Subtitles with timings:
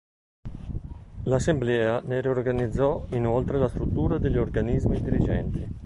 [1.25, 5.69] L'assemblea ne riorganizzò inoltre la struttura degli organismi dirigenti.